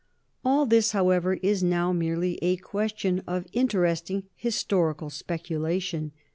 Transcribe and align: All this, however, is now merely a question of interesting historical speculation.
All 0.43 0.65
this, 0.65 0.93
however, 0.93 1.35
is 1.43 1.61
now 1.61 1.93
merely 1.93 2.39
a 2.41 2.55
question 2.57 3.21
of 3.27 3.45
interesting 3.53 4.23
historical 4.35 5.11
speculation. 5.11 6.11